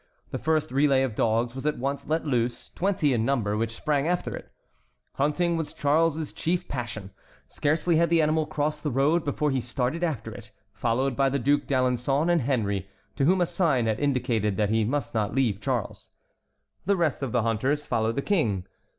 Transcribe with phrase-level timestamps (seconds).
[0.31, 4.07] The first relay of dogs was at once let loose, twenty in number, which sprang
[4.07, 4.51] after it.
[5.17, 7.11] Hunting was Charles' chief passion.
[7.45, 11.37] Scarcely had the animal crossed the road before he started after it, followed by the
[11.37, 15.61] Duc d'Alençon and Henry, to whom a sign had indicated that he must not leave
[15.61, 16.09] Charles.
[16.87, 18.65] The rest of the hunters followed the King.